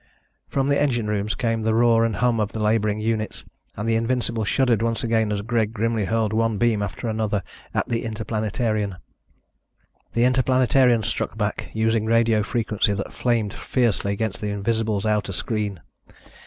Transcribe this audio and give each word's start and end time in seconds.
From 0.49 0.65
the 0.67 0.81
engine 0.81 1.05
rooms 1.05 1.35
came 1.35 1.61
the 1.61 1.75
roar 1.75 2.03
and 2.03 2.15
hum 2.15 2.39
of 2.39 2.53
the 2.53 2.59
laboring 2.59 2.99
units 2.99 3.45
and 3.77 3.87
the 3.87 3.93
Invincible 3.93 4.43
shuddered 4.43 4.81
once 4.81 5.03
again 5.03 5.31
as 5.31 5.43
Greg 5.43 5.73
grimly 5.73 6.05
hurled 6.05 6.33
one 6.33 6.57
beam 6.57 6.81
after 6.81 7.07
another, 7.07 7.43
at 7.71 7.87
the 7.87 8.03
Interplanetarian. 8.03 8.95
The 10.13 10.23
Interplanetarian 10.23 11.03
struck 11.03 11.37
back, 11.37 11.69
using 11.73 12.05
radio 12.07 12.41
frequency 12.41 12.93
that 12.93 13.13
flamed 13.13 13.53
fiercely 13.53 14.11
against 14.11 14.41
the 14.41 14.49
Invincible's 14.49 15.05
outer 15.05 15.33
screen. 15.33 15.81